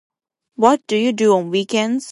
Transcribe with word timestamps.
What 0.55 0.81
do 0.87 0.95
you 0.97 1.13
do 1.13 1.35
on 1.35 1.51
weekends? 1.51 2.09